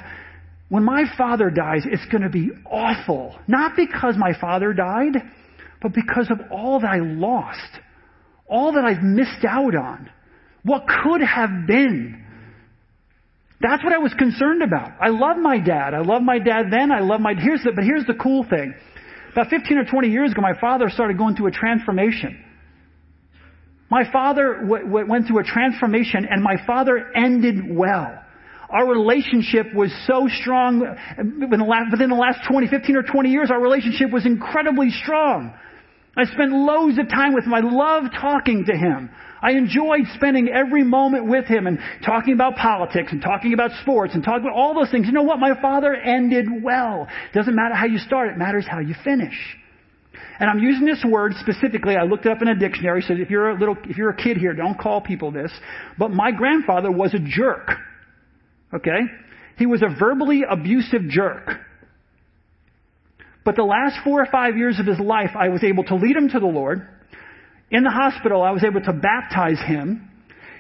[0.68, 3.36] when my father dies, it's going to be awful.
[3.48, 5.16] Not because my father died,
[5.82, 7.80] but because of all that I lost.
[8.48, 10.12] All that I've missed out on.
[10.62, 12.24] What could have been.
[13.62, 14.92] That's what I was concerned about.
[15.02, 15.96] I love my dad.
[15.96, 16.92] I love my dad then.
[16.92, 18.76] I love my, here's the, but here's the cool thing.
[19.32, 22.46] About 15 or 20 years ago, my father started going through a transformation.
[23.90, 28.24] My father w- w- went through a transformation and my father ended well.
[28.70, 30.82] Our relationship was so strong
[31.18, 35.54] within the last 20, 15 or 20 years, our relationship was incredibly strong.
[36.16, 37.54] I spent loads of time with him.
[37.54, 39.10] I loved talking to him.
[39.42, 44.14] I enjoyed spending every moment with him and talking about politics and talking about sports
[44.14, 45.08] and talking about all those things.
[45.08, 45.40] You know what?
[45.40, 47.08] My father ended well.
[47.34, 49.58] Doesn't matter how you start, it matters how you finish.
[50.40, 51.96] And I'm using this word specifically.
[51.96, 53.02] I looked it up in a dictionary.
[53.02, 55.52] So if you're a little, if you're a kid here, don't call people this.
[55.98, 57.72] But my grandfather was a jerk.
[58.74, 59.02] Okay?
[59.58, 61.50] He was a verbally abusive jerk.
[63.44, 66.16] But the last four or five years of his life, I was able to lead
[66.16, 66.88] him to the Lord.
[67.72, 70.10] In the hospital, I was able to baptize him.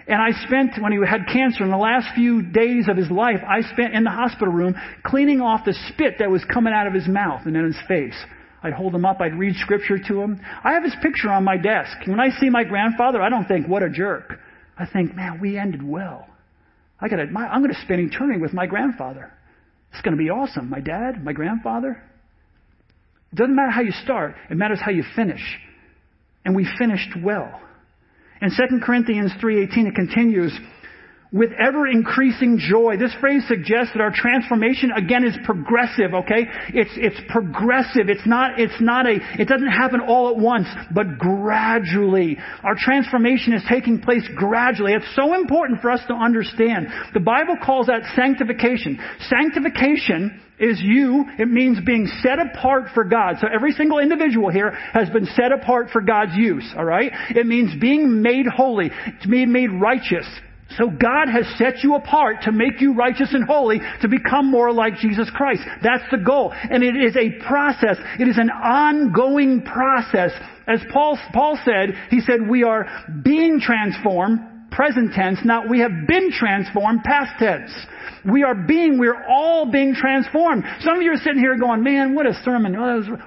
[0.08, 3.42] And I spent, when he had cancer, in the last few days of his life,
[3.48, 6.94] I spent in the hospital room cleaning off the spit that was coming out of
[6.94, 8.18] his mouth and in his face.
[8.62, 9.22] I'd hold him up.
[9.22, 10.42] I'd read scripture to him.
[10.64, 11.98] I have his picture on my desk.
[12.06, 14.40] When I see my grandfather, I don't think, what a jerk.
[14.78, 16.28] I think, man, we ended well.
[17.00, 19.32] I gotta, my, I'm going to spend eternity with my grandfather.
[19.92, 20.70] It's going to be awesome.
[20.70, 22.02] My dad, my grandfather.
[23.32, 24.36] It doesn't matter how you start.
[24.50, 25.42] It matters how you finish.
[26.46, 27.62] And we finished well.
[28.42, 30.58] In 2 Corinthians 3.18, it continues,
[31.32, 32.98] with ever increasing joy.
[32.98, 36.48] This phrase suggests that our transformation again is progressive, okay?
[36.74, 38.10] It's, it's progressive.
[38.10, 42.38] It's not, it's not a, it doesn't happen all at once, but gradually.
[42.64, 44.94] Our transformation is taking place gradually.
[44.94, 46.88] It's so important for us to understand.
[47.14, 49.00] The Bible calls that sanctification.
[49.30, 51.26] Sanctification is you.
[51.38, 53.36] It means being set apart for God.
[53.40, 57.12] So every single individual here has been set apart for God's use, alright?
[57.30, 58.90] It means being made holy,
[59.22, 60.28] to be made righteous.
[60.78, 64.72] So God has set you apart to make you righteous and holy to become more
[64.72, 65.62] like Jesus Christ.
[65.82, 66.54] That's the goal.
[66.54, 67.98] And it is a process.
[68.20, 70.32] It is an ongoing process.
[70.68, 72.86] As Paul, Paul said, he said, we are
[73.24, 77.72] being transformed, present tense, not we have been transformed, past tense.
[78.32, 80.66] We are being, we're all being transformed.
[80.82, 82.76] Some of you are sitting here going, man, what a sermon.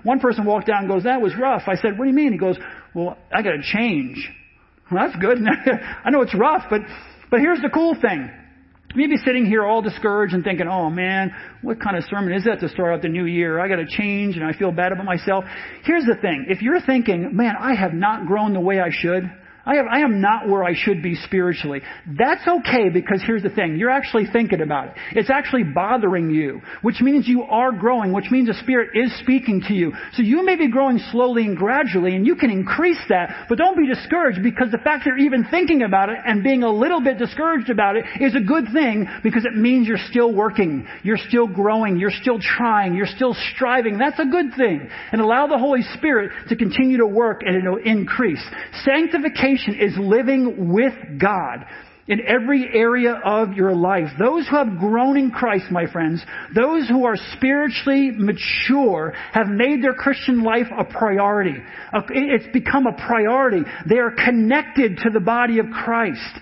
[0.04, 1.62] One person walked down and goes, that was rough.
[1.66, 2.30] I said, what do you mean?
[2.30, 2.56] He goes,
[2.94, 4.30] well, I gotta change.
[4.92, 5.38] Well, that's good.
[6.04, 6.82] I know it's rough, but
[7.32, 8.30] but here's the cool thing.
[8.94, 12.34] You may be sitting here all discouraged and thinking, oh man, what kind of sermon
[12.34, 13.58] is that to start out the new year?
[13.58, 15.44] I gotta change and I feel bad about myself.
[15.82, 16.44] Here's the thing.
[16.50, 19.24] If you're thinking, man, I have not grown the way I should,
[19.64, 21.82] I, have, I am not where I should be spiritually.
[22.18, 23.76] That's okay because here's the thing.
[23.76, 24.94] You're actually thinking about it.
[25.12, 29.62] It's actually bothering you, which means you are growing, which means the Spirit is speaking
[29.68, 29.92] to you.
[30.14, 33.76] So you may be growing slowly and gradually and you can increase that, but don't
[33.76, 37.00] be discouraged because the fact that you're even thinking about it and being a little
[37.00, 40.88] bit discouraged about it is a good thing because it means you're still working.
[41.04, 41.98] You're still growing.
[41.98, 42.94] You're still trying.
[42.94, 43.98] You're still striving.
[43.98, 44.88] That's a good thing.
[45.12, 48.42] And allow the Holy Spirit to continue to work and it'll increase.
[48.84, 51.64] Sanctification Sanctification is living with God
[52.08, 54.08] in every area of your life.
[54.18, 56.22] Those who have grown in Christ, my friends,
[56.54, 61.54] those who are spiritually mature have made their Christian life a priority.
[62.10, 63.62] It's become a priority.
[63.88, 66.40] They are connected to the body of Christ.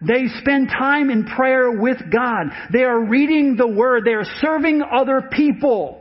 [0.00, 2.46] They spend time in prayer with God.
[2.72, 4.04] They are reading the Word.
[4.04, 5.97] They are serving other people.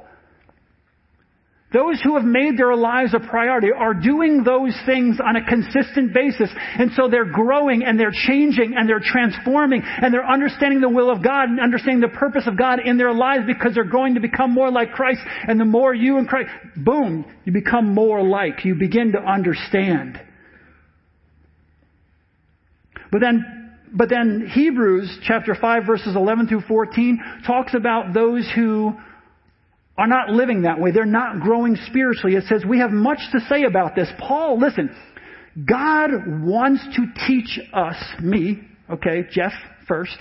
[1.74, 6.14] Those who have made their lives a priority are doing those things on a consistent
[6.14, 6.50] basis.
[6.56, 11.10] And so they're growing and they're changing and they're transforming and they're understanding the will
[11.10, 14.22] of God and understanding the purpose of God in their lives because they're going to
[14.22, 15.20] become more like Christ.
[15.46, 18.64] And the more you and Christ, boom, you become more like.
[18.64, 20.22] You begin to understand.
[23.12, 28.94] But then, but then Hebrews chapter 5 verses 11 through 14 talks about those who
[29.98, 30.92] are not living that way.
[30.92, 32.36] They're not growing spiritually.
[32.36, 34.08] It says we have much to say about this.
[34.20, 34.96] Paul, listen,
[35.66, 36.12] God
[36.44, 39.54] wants to teach us, me, okay, Jeff
[39.88, 40.18] first.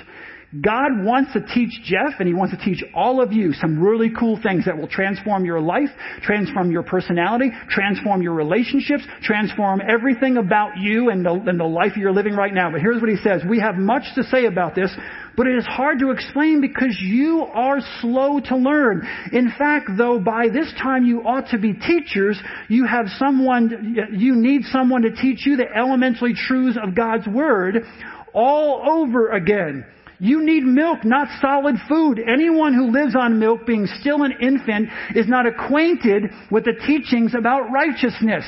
[0.60, 4.10] God wants to teach Jeff and he wants to teach all of you some really
[4.16, 5.88] cool things that will transform your life,
[6.22, 11.96] transform your personality, transform your relationships, transform everything about you and the, and the life
[11.96, 12.70] you're living right now.
[12.70, 13.42] But here's what he says.
[13.48, 14.94] We have much to say about this,
[15.36, 19.06] but it is hard to explain because you are slow to learn.
[19.32, 24.36] In fact, though, by this time you ought to be teachers, you have someone, you
[24.36, 27.84] need someone to teach you the elementary truths of God's Word
[28.32, 29.84] all over again.
[30.18, 32.18] You need milk, not solid food.
[32.18, 37.34] Anyone who lives on milk, being still an infant, is not acquainted with the teachings
[37.34, 38.44] about righteousness.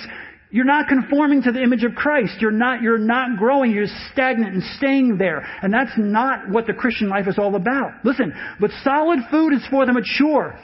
[0.51, 2.37] You're not conforming to the image of Christ.
[2.41, 3.71] You're not, you're not growing.
[3.71, 5.47] You're stagnant and staying there.
[5.62, 7.93] And that's not what the Christian life is all about.
[8.03, 10.59] Listen, but solid food is for the mature,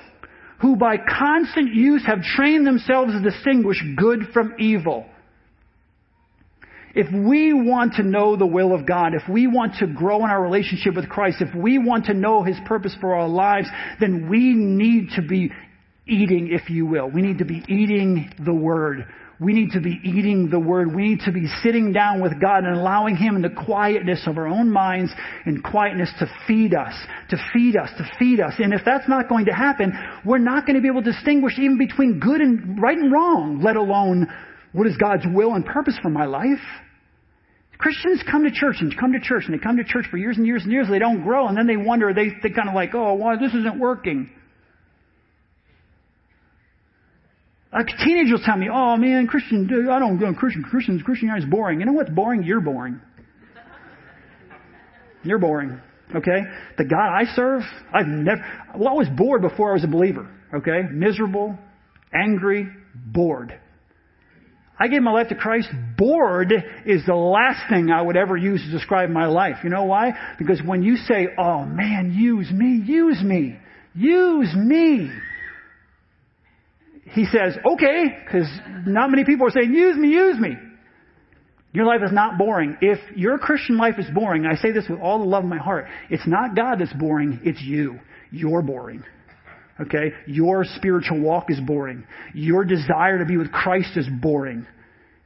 [0.63, 5.05] who by constant use have trained themselves to distinguish good from evil.
[6.95, 10.31] If we want to know the will of God, if we want to grow in
[10.31, 13.67] our relationship with Christ, if we want to know His purpose for our lives,
[14.01, 15.51] then we need to be
[16.07, 17.11] eating, if you will.
[17.11, 19.07] We need to be eating the Word.
[19.41, 20.95] We need to be eating the Word.
[20.95, 24.39] We need to be sitting down with God and allowing Him in the quietness of
[24.39, 25.13] our own minds
[25.45, 26.95] and quietness to feed us,
[27.31, 28.55] to feed us, to feed us.
[28.59, 29.93] And if that's not going to happen,
[30.25, 33.61] we're not going to be able to distinguish even between good and right and wrong,
[33.61, 34.29] let alone
[34.75, 36.61] what is God's will and purpose for my life.
[37.79, 40.37] Christians come to church and come to church and they come to church for years
[40.37, 40.89] and years and years.
[40.91, 43.55] They don't grow and then they wonder, they, they kind of like, oh, why this
[43.55, 44.31] isn't working.
[47.73, 51.51] Like teenagers will tell me, oh man, Christian, I don't go Christian, Christians, Christianity is
[51.51, 51.81] boring.
[51.81, 52.43] You know what's boring?
[52.43, 53.01] You're boring.
[55.23, 55.81] You're boring.
[56.15, 56.41] Okay?
[56.79, 57.63] The God I serve,
[57.93, 58.45] I've never,
[58.77, 60.29] well, I was bored before I was a believer.
[60.55, 60.83] Okay?
[60.91, 61.57] Miserable,
[62.13, 63.61] angry, bored.
[64.79, 65.69] I gave my life to Christ.
[65.97, 66.53] Bored
[66.85, 69.57] is the last thing I would ever use to describe my life.
[69.63, 70.13] You know why?
[70.39, 73.57] Because when you say, oh man, use me, use me,
[73.95, 75.11] use me,
[77.15, 78.49] he says, okay, because
[78.87, 80.57] not many people are saying, use me, use me.
[81.73, 82.77] Your life is not boring.
[82.81, 85.59] If your Christian life is boring, I say this with all the love of my
[85.59, 88.01] heart, it's not God that's boring, it's you.
[88.33, 89.05] You're boring.
[89.81, 90.13] Okay?
[90.27, 92.07] Your spiritual walk is boring.
[92.35, 94.67] Your desire to be with Christ is boring.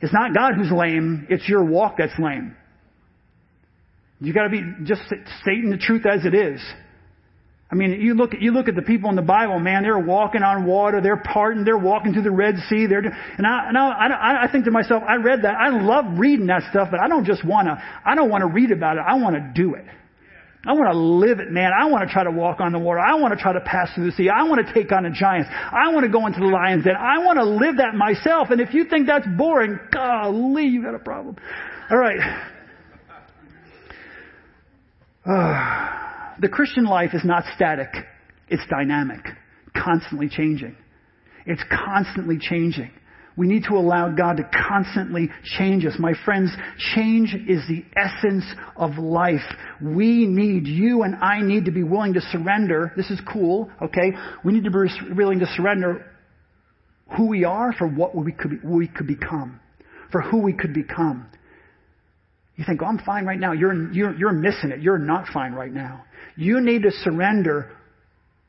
[0.01, 2.57] It's not God who's lame, it's your walk that's lame.
[4.20, 5.03] You gotta be, just
[5.42, 6.61] stating the truth as it is.
[7.70, 9.99] I mean, you look, at, you look at the people in the Bible, man, they're
[9.99, 13.76] walking on water, they're parting, they're walking through the Red Sea, they're, and I, and
[13.76, 17.09] I, I think to myself, I read that, I love reading that stuff, but I
[17.09, 19.84] don't just wanna, I don't wanna read about it, I wanna do it.
[20.67, 21.71] I want to live it, man.
[21.73, 22.99] I want to try to walk on the water.
[22.99, 24.29] I want to try to pass through the sea.
[24.29, 25.49] I want to take on the giants.
[25.53, 26.97] I want to go into the lion's den.
[26.97, 28.49] I want to live that myself.
[28.51, 31.37] And if you think that's boring, golly, you got a problem.
[31.91, 32.19] All right.
[35.25, 37.95] Uh, the Christian life is not static.
[38.49, 39.25] It's dynamic,
[39.77, 40.77] constantly changing.
[41.47, 42.91] It's constantly changing.
[43.39, 45.95] We need to allow God to constantly change us.
[45.97, 46.51] My friends,
[46.97, 48.45] change is the essence
[48.76, 49.45] of life.
[49.80, 52.93] We need, you and I need to be willing to surrender.
[52.97, 54.11] This is cool, okay?
[54.45, 56.05] We need to be willing to surrender
[57.16, 59.61] who we are for what we could, we could become.
[60.11, 61.28] For who we could become.
[62.57, 63.53] You think, oh, I'm fine right now.
[63.53, 64.80] You're, you're, you're missing it.
[64.80, 66.05] You're not fine right now.
[66.36, 67.70] You need to surrender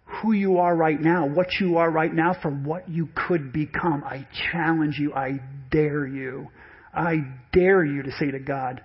[0.10, 4.04] who you are right now, what you are right now, for what you could become.
[4.04, 5.14] I challenge you.
[5.14, 5.40] I
[5.72, 6.50] dare you.
[6.94, 7.18] I
[7.54, 8.82] dare you to say to God,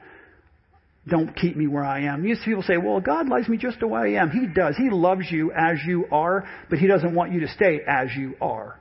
[1.07, 2.25] don't keep me where I am.
[2.25, 4.31] Used people say, well, God loves me just the way I am.
[4.31, 4.77] He does.
[4.77, 8.35] He loves you as you are, but He doesn't want you to stay as you
[8.41, 8.81] are.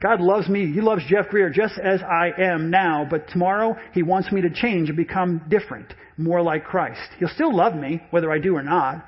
[0.00, 0.72] God loves me.
[0.72, 4.50] He loves Jeff Greer just as I am now, but tomorrow He wants me to
[4.50, 7.00] change and become different, more like Christ.
[7.18, 9.04] He'll still love me, whether I do or not,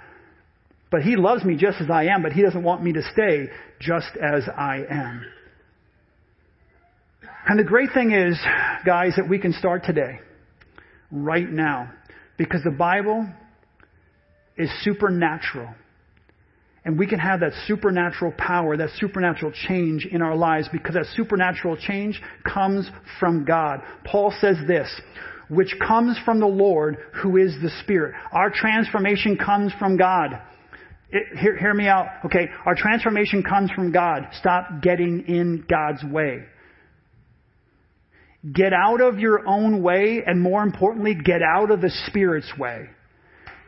[0.91, 3.47] but He loves me just as I am, but He doesn't want me to stay
[3.81, 5.25] just as I am.
[7.47, 8.39] And the great thing is,
[8.85, 10.21] guys, that we can start today,
[11.11, 11.91] right now,
[12.37, 13.27] because the Bible
[14.57, 15.75] is supernatural.
[16.85, 21.07] And we can have that supernatural power, that supernatural change in our lives because that
[21.15, 23.81] supernatural change comes from God.
[24.05, 24.89] Paul says this,
[25.49, 28.15] which comes from the Lord who is the Spirit.
[28.33, 30.41] Our transformation comes from God.
[31.13, 32.07] It, hear, hear me out.
[32.27, 32.49] Okay.
[32.65, 34.29] Our transformation comes from God.
[34.39, 36.45] Stop getting in God's way.
[38.53, 42.89] Get out of your own way and more importantly, get out of the Spirit's way.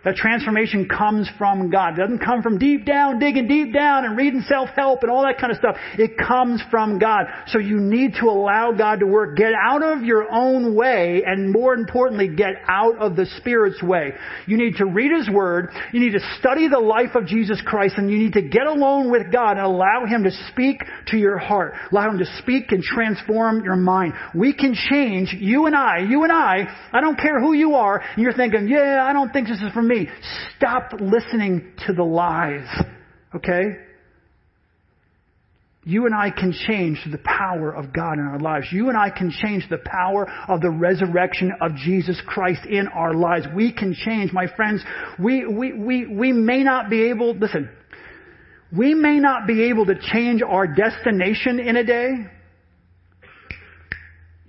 [0.04, 1.94] That transformation comes from God.
[1.94, 5.38] It doesn't come from deep down, digging deep down and reading self-help and all that
[5.38, 5.76] kind of stuff.
[5.96, 7.26] It comes from God.
[7.46, 9.36] So you need to allow God to work.
[9.36, 14.12] Get out of your own way and more importantly, get out of the Spirit's way.
[14.46, 15.68] You need to read His Word.
[15.92, 19.08] You need to study the life of Jesus Christ and you need to get alone
[19.08, 21.74] with God and allow Him to speak to your heart.
[21.92, 24.14] Allow Him to speak and transform your mind.
[24.34, 28.00] We can change, you and I, you and I, I don't care who you are,
[28.00, 30.08] and you're thinking, yeah, I don't think this is for me me.
[30.56, 32.66] Stop listening to the lies.
[33.34, 33.62] Okay?
[35.84, 38.66] You and I can change the power of God in our lives.
[38.70, 43.14] You and I can change the power of the resurrection of Jesus Christ in our
[43.14, 43.46] lives.
[43.54, 44.84] We can change, my friends.
[45.18, 47.68] We, we, we, we may not be able, listen,
[48.76, 52.12] we may not be able to change our destination in a day,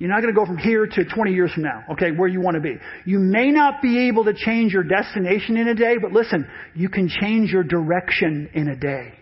[0.04, 2.41] you're not going to go from here to 20 years from now, okay, where you
[2.41, 2.76] want to be.
[3.06, 6.45] You may not be able to change your destination in a day, but listen,
[6.76, 9.14] you can change your direction in a day.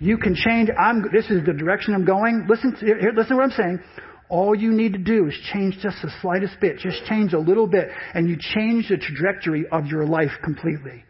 [0.00, 2.48] You can change, I'm, this is the direction I'm going.
[2.50, 3.80] Listen, to, here, listen to what I'm saying.
[4.28, 7.68] All you need to do is change just the slightest bit, just change a little
[7.68, 11.04] bit, and you change the trajectory of your life completely.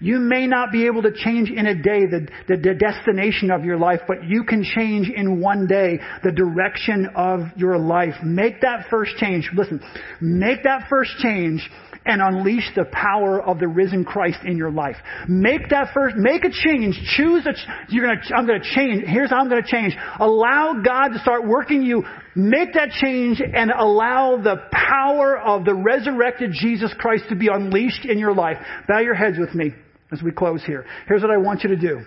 [0.00, 3.64] You may not be able to change in a day the, the, the, destination of
[3.64, 8.14] your life, but you can change in one day the direction of your life.
[8.24, 9.50] Make that first change.
[9.54, 9.80] Listen,
[10.22, 11.68] make that first change
[12.06, 14.96] and unleash the power of the risen Christ in your life.
[15.28, 16.98] Make that first, make a change.
[17.16, 17.52] Choose a,
[17.90, 19.04] you're gonna, I'm gonna change.
[19.06, 19.94] Here's how I'm gonna change.
[20.18, 22.04] Allow God to start working you.
[22.34, 28.06] Make that change and allow the power of the resurrected Jesus Christ to be unleashed
[28.06, 28.56] in your life.
[28.88, 29.74] Bow your heads with me
[30.12, 30.84] as we close here.
[31.06, 32.00] Here's what I want you to do.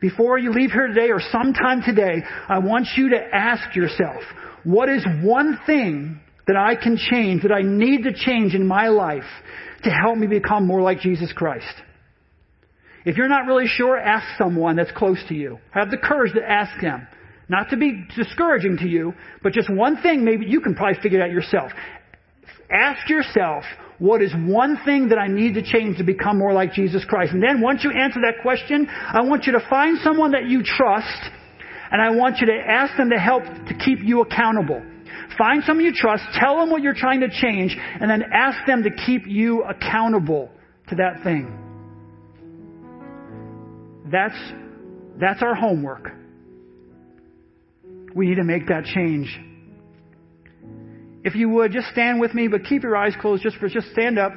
[0.00, 4.22] Before you leave here today or sometime today, I want you to ask yourself,
[4.64, 8.88] what is one thing that I can change, that I need to change in my
[8.88, 9.24] life
[9.84, 11.74] to help me become more like Jesus Christ?
[13.04, 15.58] If you're not really sure, ask someone that's close to you.
[15.72, 17.06] Have the courage to ask them.
[17.48, 21.20] Not to be discouraging to you, but just one thing maybe you can probably figure
[21.20, 21.72] it out yourself.
[22.70, 23.64] Ask yourself,
[23.98, 27.32] what is one thing that I need to change to become more like Jesus Christ?
[27.32, 30.62] And then once you answer that question, I want you to find someone that you
[30.62, 31.30] trust
[31.90, 34.82] and I want you to ask them to help to keep you accountable.
[35.38, 38.82] Find someone you trust, tell them what you're trying to change, and then ask them
[38.82, 40.50] to keep you accountable
[40.88, 41.56] to that thing.
[44.10, 44.38] That's,
[45.18, 46.12] that's our homework.
[48.14, 49.38] We need to make that change
[51.24, 53.90] if you would, just stand with me, but keep your eyes closed just for, just
[53.92, 54.32] stand up.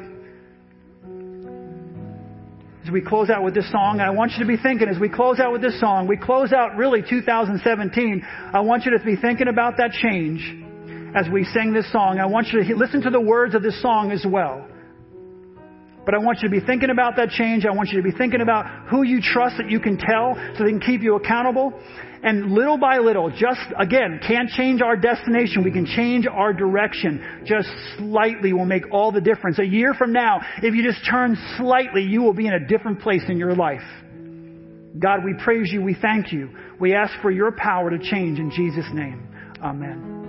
[2.83, 5.07] As we close out with this song, I want you to be thinking as we
[5.07, 9.15] close out with this song, we close out really 2017, I want you to be
[9.15, 10.41] thinking about that change
[11.15, 12.19] as we sing this song.
[12.19, 14.67] I want you to listen to the words of this song as well.
[16.03, 17.65] But I want you to be thinking about that change.
[17.65, 20.63] I want you to be thinking about who you trust that you can tell so
[20.63, 21.73] they can keep you accountable.
[22.23, 25.63] And little by little, just again, can't change our destination.
[25.63, 27.43] We can change our direction.
[27.45, 27.67] Just
[27.97, 29.57] slightly will make all the difference.
[29.57, 33.01] A year from now, if you just turn slightly, you will be in a different
[33.01, 33.81] place in your life.
[34.99, 35.81] God, we praise you.
[35.81, 36.49] We thank you.
[36.79, 39.27] We ask for your power to change in Jesus' name.
[39.63, 40.20] Amen.